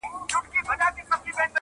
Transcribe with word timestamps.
د 0.03 0.03
باغلیو 0.03 0.27
کښت 0.31 0.53
په 0.67 0.73
گټه 0.79 0.87
د 0.95 0.97
سلطان 1.09 1.35
دئ- 1.37 1.45